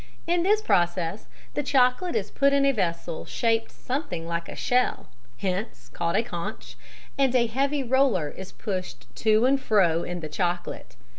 [0.25, 5.09] In this process the chocolate is put in a vessel shaped something like a shell
[5.37, 6.73] (hence called a conche),
[7.19, 10.95] and a heavy roller is pushed to and fro in the chocolate.